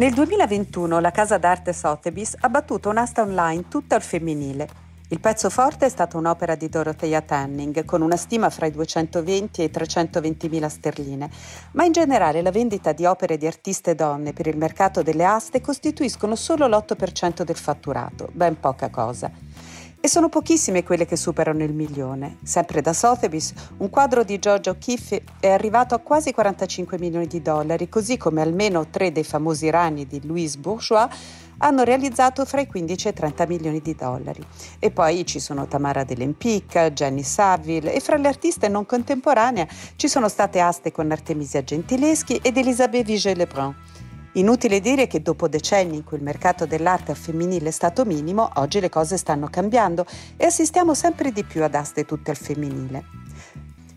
[0.00, 4.66] Nel 2021 la casa d'arte Sotheby's ha battuto un'asta online tutta al femminile.
[5.08, 9.60] Il pezzo forte è stata un'opera di Dorothea Tanning con una stima fra i 220
[9.60, 11.28] e i 320 mila sterline,
[11.72, 15.60] ma in generale la vendita di opere di artiste donne per il mercato delle aste
[15.60, 19.30] costituiscono solo l'8% del fatturato, ben poca cosa.
[20.02, 22.38] E sono pochissime quelle che superano il milione.
[22.42, 27.42] Sempre da Sotheby's, un quadro di George O'Keeffe è arrivato a quasi 45 milioni di
[27.42, 31.06] dollari, così come almeno tre dei famosi rani di Louise Bourgeois
[31.58, 34.42] hanno realizzato fra i 15 e i 30 milioni di dollari.
[34.78, 40.08] E poi ci sono Tamara Dell'Empic, Jenny Saville e fra le artiste non contemporanee ci
[40.08, 43.74] sono state aste con Artemisia Gentileschi ed Elisabeth Vigée-Lebrun.
[44.34, 48.78] Inutile dire che dopo decenni in cui il mercato dell'arte femminile è stato minimo, oggi
[48.78, 53.04] le cose stanno cambiando e assistiamo sempre di più ad aste tutte al femminile.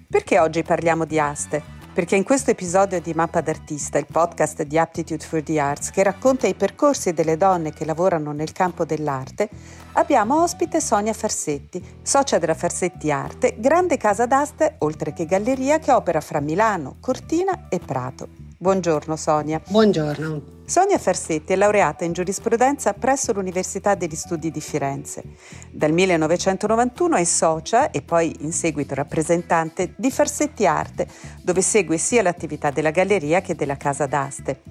[0.09, 1.81] Perché oggi parliamo di aste?
[1.93, 6.01] Perché in questo episodio di Mappa d'Artista, il podcast di Aptitude for the Arts che
[6.01, 9.47] racconta i percorsi delle donne che lavorano nel campo dell'arte,
[9.93, 15.91] abbiamo ospite Sonia Farsetti, socia della Farsetti Arte, grande casa d'aste oltre che galleria che
[15.91, 18.52] opera fra Milano, Cortina e Prato.
[18.63, 19.61] Buongiorno Sonia.
[19.67, 20.61] Buongiorno.
[20.65, 25.21] Sonia Farsetti è laureata in giurisprudenza presso l'Università degli Studi di Firenze.
[25.69, 31.07] Dal 1991 è socia e poi in seguito rappresentante di Farsetti Arte,
[31.41, 34.61] dove segue sia l'attività della galleria che della casa d'aste.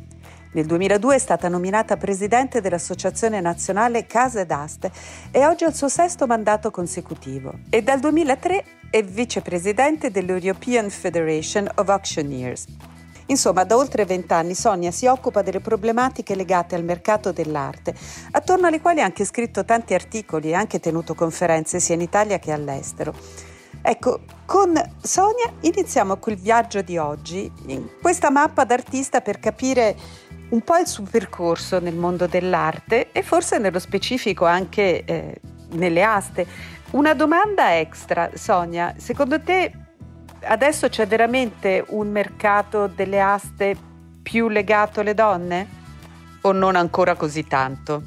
[0.53, 4.91] Nel 2002 è stata nominata presidente dell'Associazione Nazionale Case d'Aste
[5.31, 7.59] e oggi ha il suo sesto mandato consecutivo.
[7.69, 12.92] E dal 2003 è vicepresidente dell'European Federation of Auctioneers.
[13.27, 17.95] Insomma, da oltre vent'anni Sonia si occupa delle problematiche legate al mercato dell'arte,
[18.33, 22.39] attorno alle quali ha anche scritto tanti articoli e anche tenuto conferenze sia in Italia
[22.39, 23.15] che all'estero.
[23.85, 29.97] Ecco, con Sonia iniziamo quel viaggio di oggi, in questa mappa d'artista per capire
[30.51, 35.41] un po' il suo percorso nel mondo dell'arte e forse nello specifico anche eh,
[35.71, 36.47] nelle aste.
[36.91, 39.73] Una domanda extra, Sonia, secondo te
[40.45, 43.77] adesso c'è veramente un mercato delle aste
[44.23, 45.81] più legato alle donne?
[46.43, 48.03] O non ancora così tanto?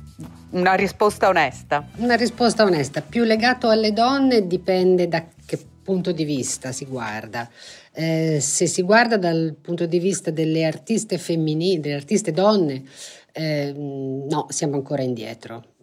[0.51, 1.88] Una risposta onesta.
[1.97, 3.01] Una risposta onesta.
[3.01, 7.50] Più legato alle donne dipende da che punto di vista si guarda.
[7.94, 12.84] Eh, se si guarda dal punto di vista delle artiste femminili, delle artiste donne,
[13.31, 15.75] eh, no, siamo ancora indietro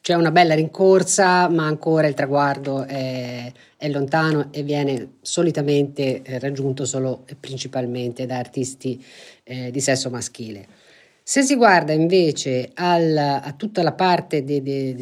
[0.00, 6.38] c'è una bella rincorsa, ma ancora il traguardo è, è lontano e viene solitamente eh,
[6.38, 9.02] raggiunto solo e principalmente da artisti
[9.42, 10.73] eh, di sesso maschile.
[11.26, 14.94] Se si guarda invece al, a tutta la parte de, de,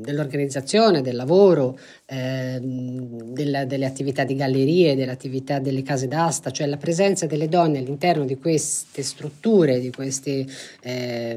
[0.00, 6.66] dell'organizzazione, del lavoro, eh, della, delle attività di gallerie, delle attività delle case d'asta, cioè
[6.66, 10.44] la presenza delle donne all'interno di queste strutture, di queste
[10.82, 11.36] eh,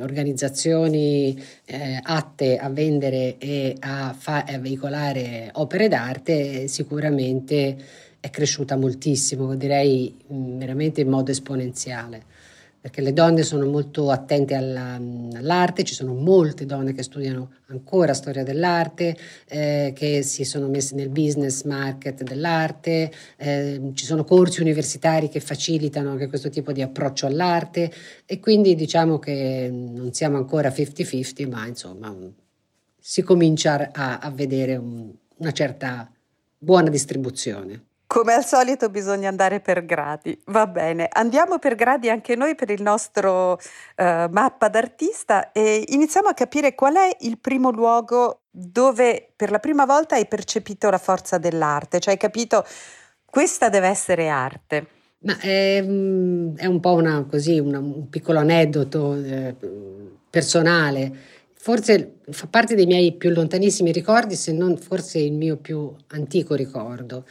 [0.00, 7.76] organizzazioni eh, atte a vendere e a, fa, a veicolare opere d'arte, sicuramente
[8.18, 12.30] è cresciuta moltissimo, direi veramente in modo esponenziale
[12.82, 18.12] perché le donne sono molto attente alla, all'arte, ci sono molte donne che studiano ancora
[18.12, 19.16] storia dell'arte,
[19.46, 25.38] eh, che si sono messe nel business market dell'arte, eh, ci sono corsi universitari che
[25.38, 27.92] facilitano anche questo tipo di approccio all'arte
[28.26, 32.12] e quindi diciamo che non siamo ancora 50-50, ma insomma
[32.98, 36.10] si comincia a, a vedere un, una certa
[36.58, 37.90] buona distribuzione.
[38.12, 41.08] Come al solito bisogna andare per gradi, va bene.
[41.10, 43.58] Andiamo per gradi anche noi per il nostro uh,
[43.96, 49.86] mappa d'artista e iniziamo a capire qual è il primo luogo dove per la prima
[49.86, 52.66] volta hai percepito la forza dell'arte, cioè hai capito
[53.24, 54.86] questa deve essere arte.
[55.20, 59.56] Ma è, è un po' una, così, una, un piccolo aneddoto eh,
[60.28, 61.40] personale.
[61.54, 66.54] Forse fa parte dei miei più lontanissimi ricordi, se non forse il mio più antico
[66.54, 67.24] ricordo.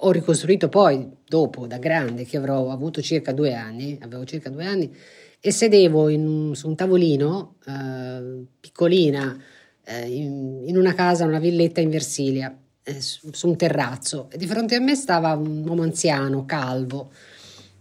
[0.00, 4.66] Ho ricostruito poi, dopo, da grande, che avrò avuto circa due anni, avevo circa due
[4.66, 4.94] anni,
[5.40, 9.42] e sedevo un, su un tavolino, eh, piccolina,
[9.84, 14.36] eh, in, in, una casa, una villetta in Versilia, eh, su, su, un terrazzo, e
[14.36, 17.10] di fronte a me stava un uomo anziano, calvo,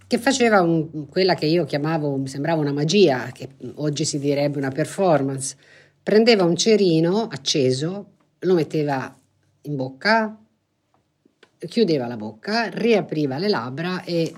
[0.07, 4.57] che faceva un, quella che io chiamavo, mi sembrava una magia, che oggi si direbbe
[4.57, 5.55] una performance.
[6.01, 9.17] Prendeva un cerino acceso, lo metteva
[9.63, 10.39] in bocca,
[11.67, 14.33] chiudeva la bocca, riapriva le labbra e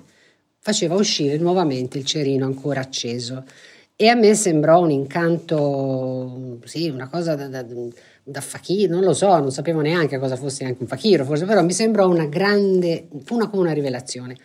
[0.60, 3.44] faceva uscire nuovamente il cerino ancora acceso.
[3.96, 7.66] E a me sembrò un incanto, sì, una cosa da, da,
[8.24, 11.64] da fakir, non lo so, non sapevo neanche cosa fosse anche un fakiro, forse, però
[11.64, 14.36] mi sembrò una grande, una, come una rivelazione.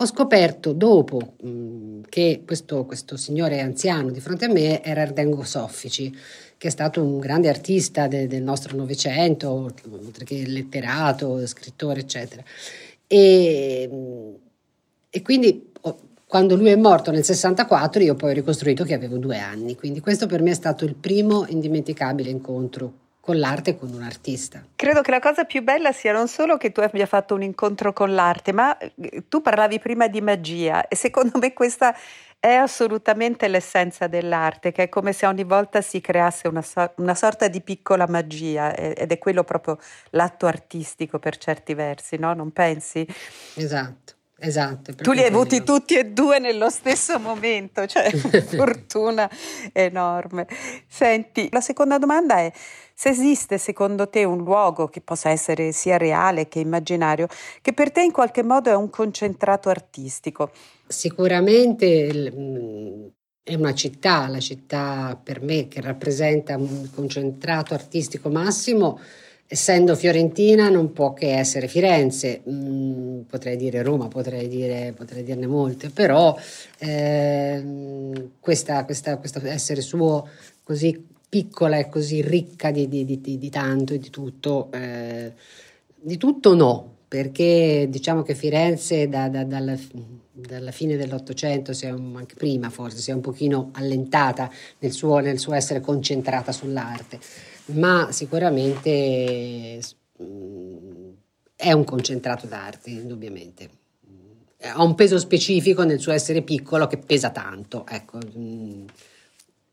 [0.00, 5.42] Ho scoperto dopo mh, che questo, questo, signore anziano di fronte a me era Erdengo
[5.42, 6.14] Soffici,
[6.58, 12.42] che è stato un grande artista de, del nostro Novecento, oltre che letterato, scrittore, eccetera.
[13.06, 13.88] E,
[15.08, 15.70] e quindi
[16.28, 20.00] quando lui è morto nel 64 io poi ho ricostruito che avevo due anni, quindi
[20.00, 24.62] questo per me è stato il primo indimenticabile incontro con l'arte con un artista.
[24.76, 27.92] Credo che la cosa più bella sia non solo che tu abbia fatto un incontro
[27.92, 31.94] con l'arte, ma eh, tu parlavi prima di magia e secondo me questa
[32.40, 37.14] è assolutamente l'essenza dell'arte, che è come se ogni volta si creasse una, so- una
[37.14, 39.78] sorta di piccola magia ed è quello proprio
[40.10, 42.34] l'atto artistico per certi versi, no?
[42.34, 43.06] Non pensi?
[43.54, 44.14] Esatto.
[44.40, 44.94] Esatto.
[44.94, 49.30] Tu li hai avuti tutti e due nello stesso momento, cioè una fortuna
[49.72, 50.46] enorme.
[50.86, 52.52] Senti, la seconda domanda è
[52.94, 57.26] se esiste secondo te un luogo che possa essere sia reale che immaginario,
[57.60, 60.52] che per te in qualche modo è un concentrato artistico.
[60.88, 63.06] Sicuramente mm,
[63.42, 68.98] è una città, la città per me che rappresenta un concentrato artistico massimo
[69.50, 75.46] essendo fiorentina non può che essere Firenze, mm, potrei dire Roma, potrei, dire, potrei dirne
[75.46, 76.36] molte, però
[76.78, 80.28] eh, questa, questa, questo essere suo
[80.62, 85.32] così piccola e così ricca di, di, di, di tanto e di tutto, eh,
[85.94, 89.76] di tutto no, perché diciamo che Firenze da, da, dalla,
[90.30, 95.54] dalla, fine dell'Ottocento, anche prima forse, si è un pochino allentata nel suo, nel suo
[95.54, 97.18] essere concentrata sull'arte
[97.68, 99.80] ma sicuramente
[100.22, 101.10] mm,
[101.56, 103.70] è un concentrato d'arte, indubbiamente.
[104.60, 108.86] Ha un peso specifico nel suo essere piccolo che pesa tanto, ecco, mm,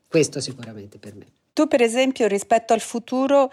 [0.07, 1.25] questo sicuramente per me.
[1.53, 3.51] Tu per esempio rispetto al futuro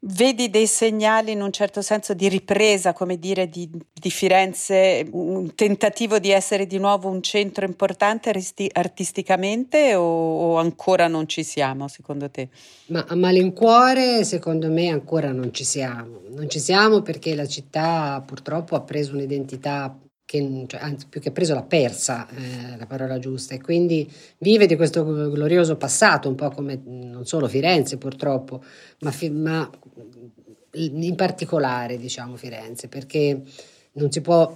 [0.00, 5.52] Vedi dei segnali in un certo senso di ripresa, come dire, di, di, Firenze, un
[5.56, 11.42] tentativo di essere di nuovo un centro importante aristi- artisticamente o, o, ancora non ci
[11.42, 12.48] siamo, secondo te?
[12.86, 16.20] Ma a malincuore, secondo me, ancora non ci siamo.
[16.30, 19.98] Non ci siamo perché la città purtroppo ha preso un'identità
[20.28, 24.06] che, cioè, anzi più che preso l'ha persa, eh, la parola giusta, e quindi
[24.40, 28.62] vive di questo glorioso passato, un po' come non solo Firenze purtroppo,
[29.00, 29.70] ma, ma
[30.72, 33.40] in particolare diciamo Firenze, perché
[33.92, 34.54] non si può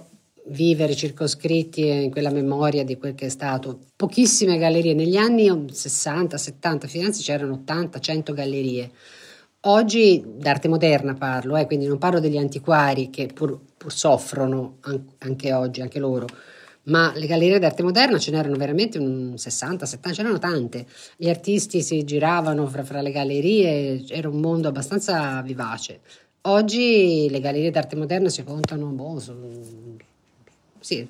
[0.49, 3.79] vivere circoscritti in quella memoria di quel che è stato.
[3.95, 8.91] Pochissime gallerie, negli anni 60, 70 Firenze c'erano 80, 100 gallerie.
[9.65, 14.79] Oggi d'arte moderna parlo, eh, quindi non parlo degli antiquari che pur, pur soffrono
[15.19, 16.27] anche oggi, anche loro,
[16.83, 20.85] ma le gallerie d'arte moderna ce n'erano veramente un 60, 70, c'erano tante.
[21.15, 26.01] Gli artisti si giravano fra, fra le gallerie, era un mondo abbastanza vivace.
[26.41, 29.47] Oggi le gallerie d'arte moderna si contano, boh, sono,
[30.81, 31.07] sì,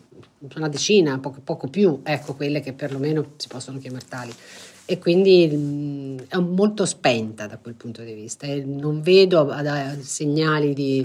[0.56, 4.33] una decina, poco, poco più, ecco quelle che perlomeno si possono chiamare tali
[4.85, 9.53] e quindi mm, è molto spenta da quel punto di vista e non vedo
[10.01, 11.01] segnali di,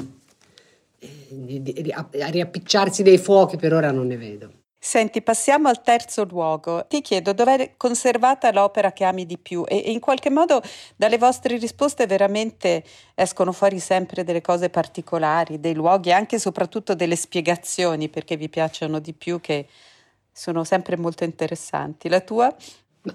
[0.98, 4.52] eh, di, di, di, a riappicciarsi dei fuochi, per ora non ne vedo.
[4.80, 6.86] Senti, passiamo al terzo luogo.
[6.86, 10.62] Ti chiedo dov'è conservata l'opera che ami di più e, e, in qualche modo
[10.96, 12.84] dalle vostre risposte veramente
[13.14, 18.48] escono fuori sempre delle cose particolari, dei luoghi anche e soprattutto delle spiegazioni perché vi
[18.48, 19.66] piacciono di più che
[20.32, 22.08] sono sempre molto interessanti.
[22.08, 22.54] La tua?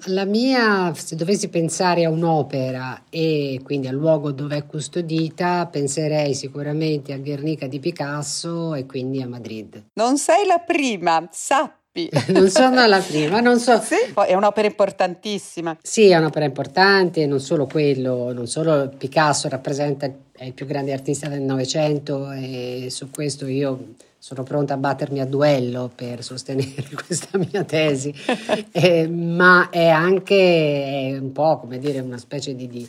[0.08, 6.34] La mia, se dovessi pensare a un'opera e quindi al luogo dove è custodita, penserei
[6.34, 9.90] sicuramente a Guernica di Picasso e quindi a Madrid.
[9.94, 11.83] Non sei la prima, sappi.
[12.30, 13.80] non sono la prima, non so.
[13.80, 13.96] Sì,
[14.26, 15.78] è un'opera importantissima.
[15.82, 20.92] Sì, è un'opera importante, non solo quello, non solo Picasso rappresenta è il più grande
[20.92, 26.90] artista del Novecento e su questo io sono pronta a battermi a duello per sostenere
[27.06, 28.12] questa mia tesi,
[28.72, 32.88] eh, ma è anche un po' come dire una specie di, di,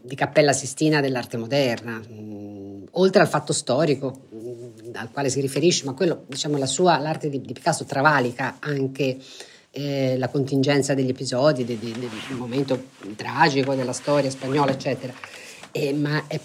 [0.00, 4.28] di cappella sistina dell'arte moderna, mm, oltre al fatto storico
[4.96, 9.18] al quale si riferisce, ma quello, diciamo, la sua, l'arte di, di Picasso travalica anche
[9.70, 15.12] eh, la contingenza degli episodi, del, del momento tragico della storia spagnola, eccetera.
[15.70, 16.40] Eh, ma è,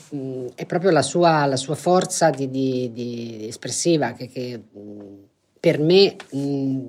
[0.55, 4.61] è, proprio la sua, la sua forza di, di, di espressiva che, che,
[5.57, 6.79] per me mh,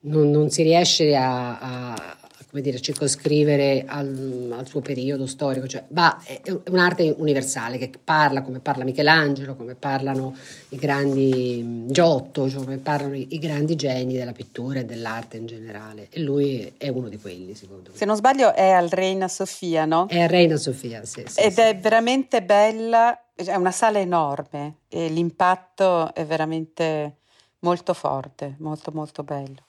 [0.00, 2.18] non, non, si riesce a, a,
[2.52, 8.42] come dire, circoscrivere al, al, suo periodo storico, cioè, va, è un'arte universale che parla
[8.42, 10.36] come parla Michelangelo, come parlano
[10.68, 15.46] i grandi Giotto, cioè come parlano i, i, grandi geni della pittura e dell'arte in
[15.46, 16.08] generale.
[16.10, 17.96] E lui è uno di quelli, secondo me.
[17.96, 20.04] Se non sbaglio è al Reina Sofia, no?
[20.08, 21.24] È al Reina Sofia, sì.
[21.26, 21.60] sì Ed sì.
[21.60, 27.16] è veramente bella, è una sala enorme e l'impatto è veramente
[27.60, 29.64] molto forte, molto molto bello.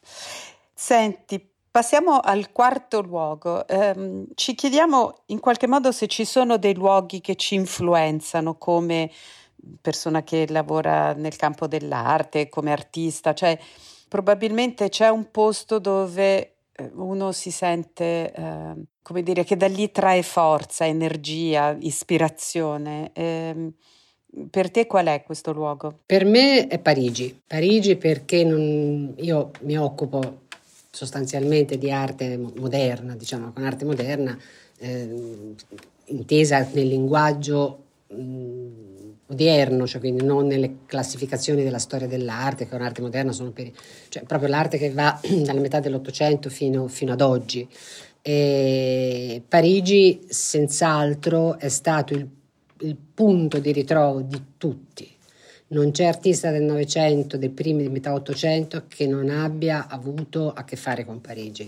[0.74, 3.68] Senti, passiamo al quarto luogo.
[3.68, 9.10] Eh, ci chiediamo in qualche modo se ci sono dei luoghi che ci influenzano come
[9.82, 13.58] persona che lavora nel campo dell'arte, come artista, cioè
[14.08, 19.89] probabilmente c'è un posto dove eh, uno si sente, eh, come dire, che da lì
[19.89, 23.10] trae forza, energia, ispirazione.
[23.13, 23.72] Eh,
[24.48, 26.01] per te qual è questo luogo?
[26.06, 27.42] Per me è Parigi.
[27.48, 30.42] Parigi perché non, io mi occupo
[30.93, 34.38] sostanzialmente di arte moderna, diciamo, con arte moderna,
[34.77, 35.55] eh,
[36.05, 38.67] intesa nel linguaggio mh,
[39.27, 43.71] odierno, cioè quindi non nelle classificazioni della storia dell'arte, che un'arte moderna sono per,
[44.09, 47.67] cioè proprio l'arte che va dalla metà dell'Ottocento fino, fino ad oggi.
[48.21, 52.29] E Parigi senz'altro è stato il
[52.83, 55.09] il punto di ritrovo di tutti.
[55.74, 60.63] Non c'è artista del Novecento, dei primi di metà Ottocento, che non abbia avuto a
[60.63, 61.68] che fare con Parigi,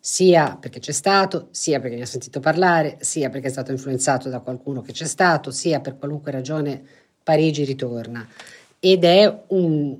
[0.00, 4.30] sia perché c'è stato, sia perché ne ha sentito parlare, sia perché è stato influenzato
[4.30, 6.82] da qualcuno che c'è stato, sia per qualunque ragione
[7.22, 8.26] Parigi ritorna.
[8.80, 9.98] Ed è un,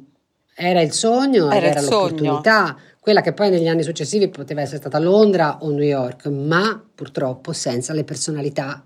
[0.54, 2.80] era il sogno, era, era l'opportunità, sogno.
[3.00, 7.52] quella che poi negli anni successivi poteva essere stata Londra o New York, ma purtroppo
[7.52, 8.82] senza le personalità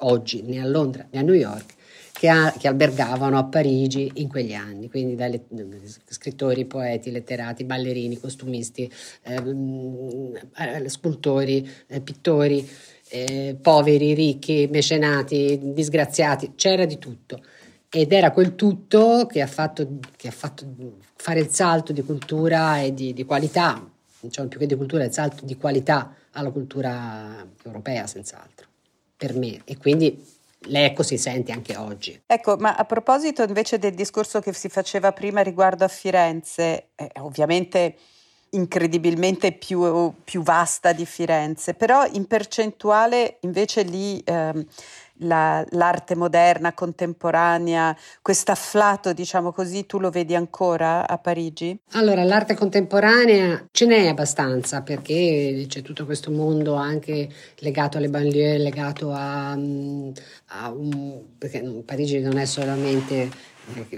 [0.00, 1.76] oggi né a Londra né a New York
[2.18, 5.40] che, ha, che, albergavano a Parigi in quegli anni, quindi dai
[6.04, 8.90] scrittori, poeti, letterati, ballerini, costumisti,
[9.22, 12.68] ehm, eh, scultori, eh, pittori,
[13.10, 17.40] eh, poveri, ricchi, mecenati, disgraziati, c'era di tutto.
[17.88, 20.66] Ed era quel tutto che ha fatto, che ha fatto
[21.14, 25.12] fare il salto di cultura e di, di qualità, diciamo più che di cultura, il
[25.12, 28.66] salto di qualità alla cultura europea, senz'altro
[29.16, 32.20] per me e quindi l'eco si sente anche oggi.
[32.26, 37.10] Ecco, ma a proposito invece del discorso che si faceva prima riguardo a Firenze, eh,
[37.20, 37.96] ovviamente
[38.50, 44.66] incredibilmente più, più, vasta di Firenze, però in percentuale invece lì ehm,
[45.18, 51.78] la, l'arte moderna, contemporanea, questo afflato, diciamo così, tu lo vedi ancora a Parigi?
[51.92, 58.58] Allora, l'arte contemporanea ce n'è abbastanza perché c'è tutto questo mondo anche legato alle banlieue,
[58.58, 63.56] legato a, a un, perché Parigi non è solamente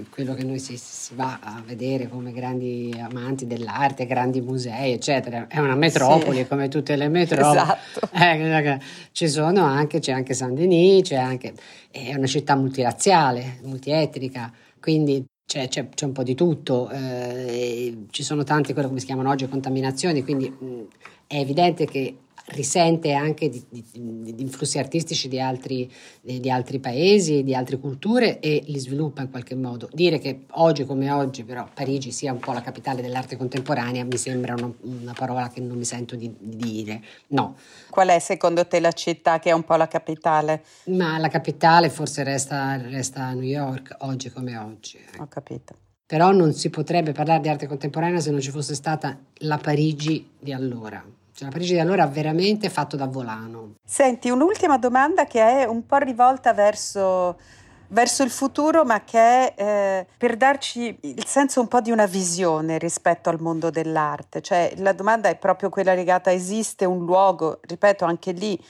[0.09, 5.47] quello che noi si, si, va a vedere come grandi amanti dell'arte, grandi musei, eccetera.
[5.47, 6.47] È una metropoli sì.
[6.47, 7.57] come tutte le metropoli.
[7.57, 8.09] Esatto.
[8.13, 8.79] Eh,
[9.11, 11.53] ci sono anche, c'è anche Saint Denis, c'è anche,
[11.89, 16.89] è una città multiraziale, multietnica, quindi c'è, c'è, c'è un po' di tutto.
[16.89, 20.87] Eh, ci sono tante, quello come si chiamano oggi, contaminazioni, quindi mh,
[21.27, 22.15] è evidente che
[22.47, 28.39] risente anche di, di, di influssi artistici di altri, di altri, paesi, di altre culture
[28.39, 29.89] e li sviluppa in qualche modo.
[29.93, 34.17] Dire che oggi come oggi però Parigi sia un po' la capitale dell'arte contemporanea mi
[34.17, 37.01] sembra una, una parola che non mi sento di, dire.
[37.27, 37.55] No.
[37.89, 40.63] Qual è secondo te la città che è un po' la capitale?
[40.85, 44.99] Ma la capitale forse resta, resta New York oggi come oggi.
[45.19, 45.75] Ho capito.
[46.05, 50.31] Però non si potrebbe parlare di arte contemporanea se non ci fosse stata la Parigi
[50.37, 51.01] di allora.
[51.41, 53.73] Cioè, la Parigi di allora veramente fatto da volano.
[53.83, 57.39] Senti, un'ultima domanda che è un po' rivolta verso,
[57.87, 62.05] verso il futuro, ma che è eh, per darci il senso un po' di una
[62.05, 64.41] visione rispetto al mondo dell'arte.
[64.41, 68.63] Cioè, la domanda è proprio quella legata, esiste un luogo, ripeto, anche lì,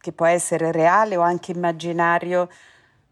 [0.00, 2.48] che può essere reale o anche immaginario,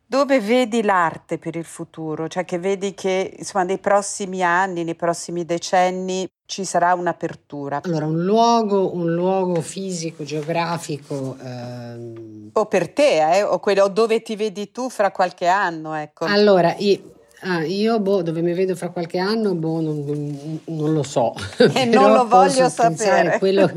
[0.07, 2.29] dove vedi l'arte per il futuro?
[2.29, 7.81] Cioè che vedi che insomma nei prossimi anni, nei prossimi decenni ci sarà un'apertura?
[7.85, 11.37] Allora, un luogo, un luogo fisico, geografico.
[11.43, 12.51] Ehm...
[12.53, 13.43] O per te, eh?
[13.43, 16.25] o quello dove ti vedi tu fra qualche anno, ecco.
[16.25, 21.03] Allora, io, Ah, io boh, dove mi vedo fra qualche anno, boh, non, non lo
[21.03, 21.35] so.
[21.75, 23.39] E non lo voglio sapere.
[23.39, 23.71] Quello,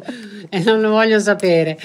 [0.50, 1.77] e non lo voglio sapere.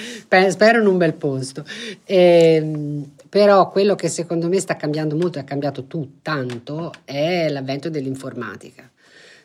[0.49, 1.65] Spero in un bel posto.
[2.05, 6.93] E, ehm, però quello che secondo me sta cambiando molto, e ha cambiato tu tanto,
[7.03, 8.89] è l'avvento dell'informatica.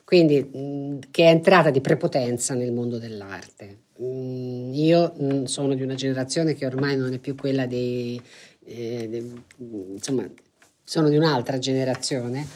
[0.05, 3.79] Quindi, mh, che è entrata di prepotenza nel mondo dell'arte.
[3.97, 8.23] Mh, io mh, sono di una generazione che ormai non è più quella dei,
[8.65, 10.25] eh, dei insomma,
[10.85, 12.47] sono di un'altra generazione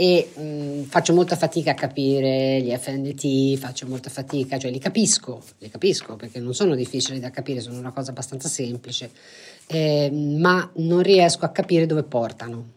[0.00, 5.42] e mh, faccio molta fatica a capire gli FNT, faccio molta fatica, cioè li capisco,
[5.58, 9.10] li capisco perché non sono difficili da capire, sono una cosa abbastanza semplice,
[9.66, 12.76] eh, ma non riesco a capire dove portano.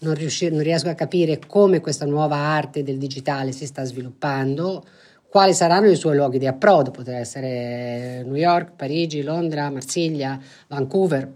[0.00, 4.84] Non, riusci- non riesco a capire come questa nuova arte del digitale si sta sviluppando,
[5.26, 11.32] quali saranno i suoi luoghi di approdo, potrà essere New York, Parigi, Londra, Marsiglia, Vancouver,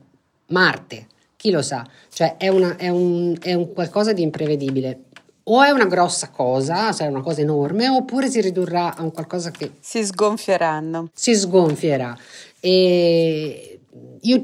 [0.48, 5.04] Marte, chi lo sa, cioè è, una, è, un, è un qualcosa di imprevedibile
[5.44, 9.50] o è una grossa cosa, sarà una cosa enorme, oppure si ridurrà a un qualcosa
[9.50, 11.10] che si sgonfieranno.
[11.12, 12.16] Si sgonfierà.
[12.60, 13.80] E
[14.24, 14.40] io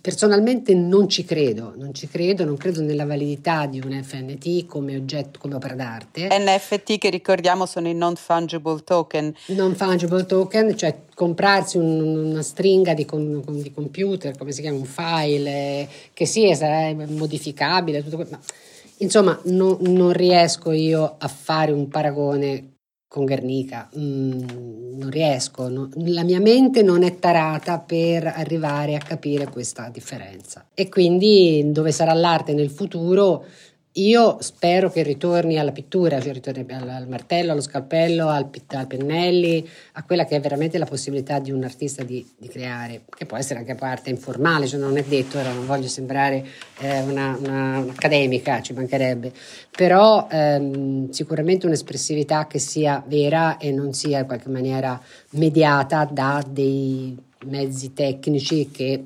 [0.00, 4.96] personalmente non ci credo, non ci credo, non credo nella validità di un NFT come
[4.96, 6.28] oggetto, come opera d'arte.
[6.30, 9.34] NFT che ricordiamo sono i non fungible token.
[9.46, 14.78] Non fungible token, cioè comprarsi un, una stringa di, con, di, computer, come si chiama,
[14.78, 18.40] un file, che sì, sarà modificabile, tutto quello, ma
[18.98, 22.74] Insomma, no, non riesco io a fare un paragone
[23.14, 28.98] con Guernica, mm, non riesco, no, la mia mente non è tarata per arrivare a
[28.98, 30.66] capire questa differenza.
[30.74, 33.44] E quindi dove sarà l'arte nel futuro
[33.96, 38.86] io spero che ritorni alla pittura, cioè ritorni al, al martello, allo scalpello, al, al,
[38.88, 43.24] pennelli, a quella che è veramente la possibilità di un artista di, di creare, che
[43.24, 46.44] può essere anche parte informale, cioè non è detto, ora non voglio sembrare
[46.80, 49.32] eh, una, una, un'accademica, ci mancherebbe,
[49.70, 56.44] però ehm, sicuramente un'espressività che sia vera e non sia in qualche maniera mediata da
[56.44, 59.04] dei mezzi tecnici che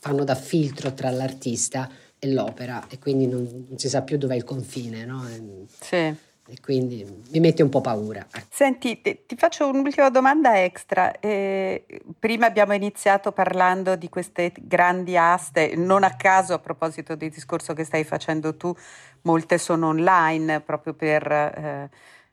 [0.00, 1.88] fanno da filtro tra l'artista
[2.24, 5.28] e l'opera e quindi non, non si sa più dov'è il confine, no?
[5.28, 6.16] E, sì.
[6.46, 8.26] E quindi mi mette un po' paura.
[8.50, 11.18] Senti, ti, faccio un'ultima domanda extra.
[11.18, 11.86] Eh,
[12.18, 17.72] prima abbiamo iniziato parlando di queste grandi aste, non a caso a proposito del discorso
[17.72, 18.74] che stai facendo tu,
[19.22, 21.90] molte sono online proprio per eh,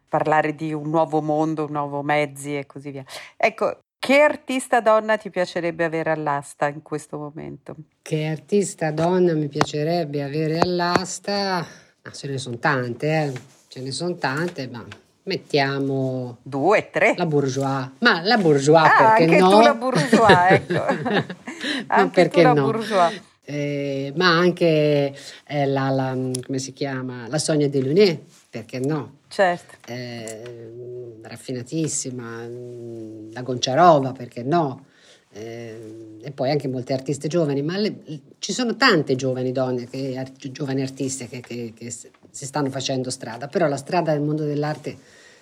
[0.10, 3.06] parlare di un nuovo mondo, un nuovo mezzi e così via.
[3.38, 7.76] Ecco, che artista donna ti piacerebbe avere all'asta in questo momento?
[8.02, 11.64] Che artista donna mi piacerebbe avere all'asta?
[12.02, 13.32] Ah, ce ne sono tante, eh.
[13.68, 14.84] ce ne sono tante, ma
[15.22, 17.14] mettiamo due, tre.
[17.16, 19.50] La bourgeois, ma la bourgeois ah, perché anche no?
[19.52, 20.84] tu la bourgeois, ecco.
[21.86, 22.64] anche perché tu la no?
[22.64, 23.22] bourgeois.
[23.44, 25.16] Eh, ma anche
[25.48, 27.28] eh, la, la, come si chiama?
[27.28, 29.20] La Sonia Delaunay, perché no?
[29.28, 29.92] Certo.
[29.92, 34.86] Eh, raffinatissima, mm, la Gonciarova, perché no?
[35.34, 37.96] Eh, e poi anche molte artiste giovani, ma le,
[38.40, 43.48] ci sono tante giovani donne, che, giovani artiste che, che, che, si stanno facendo strada,
[43.48, 44.96] però la strada del mondo dell'arte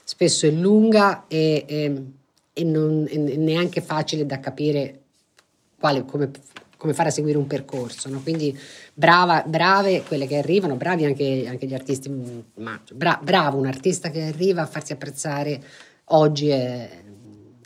[0.04, 2.04] spesso è lunga e, e,
[2.54, 5.02] e non è neanche facile da capire
[5.78, 6.32] quale, come
[6.80, 8.08] come fare a seguire un percorso.
[8.08, 8.22] No?
[8.22, 8.58] Quindi
[8.94, 13.66] brava, brave quelle che arrivano, bravi anche, anche gli artisti, mm, ma bra, bravo un
[13.66, 15.62] artista che arriva a farsi apprezzare
[16.06, 16.90] oggi è,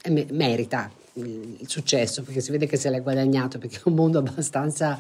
[0.02, 3.94] è, merita il, il successo perché si vede che se l'è guadagnato perché è un
[3.94, 5.00] mondo abbastanza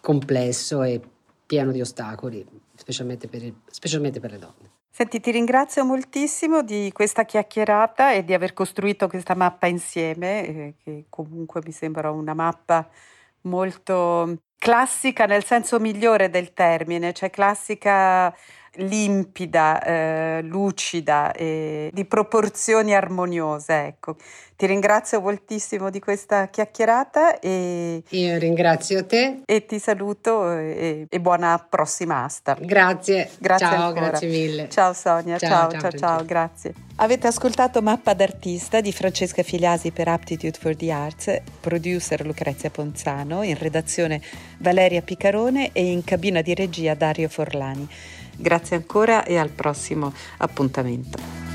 [0.00, 0.98] complesso e
[1.44, 2.42] pieno di ostacoli,
[2.74, 4.70] specialmente per, il, specialmente per le donne.
[4.88, 10.74] Senti, ti ringrazio moltissimo di questa chiacchierata e di aver costruito questa mappa insieme, eh,
[10.82, 12.88] che comunque mi sembra una mappa
[13.42, 18.34] molto classica nel senso migliore del termine, cioè classica
[18.76, 23.86] limpida, eh, lucida e di proporzioni armoniose.
[23.86, 24.16] Ecco.
[24.56, 31.20] Ti ringrazio moltissimo di questa chiacchierata e io ringrazio te e ti saluto e, e
[31.20, 32.56] buona prossima asta.
[32.60, 34.08] Grazie, grazie ciao, ancora.
[34.10, 34.68] grazie mille.
[34.68, 36.74] Ciao Sonia, ciao, ciao, ciao, ciao, ciao grazie.
[36.96, 43.42] Avete ascoltato Mappa d'artista di Francesca Filiasi per Aptitude for the Arts, producer Lucrezia Ponzano,
[43.42, 44.20] in redazione
[44.58, 47.88] Valeria Picarone e in cabina di regia Dario Forlani.
[48.36, 51.51] Grazie ancora e al prossimo appuntamento.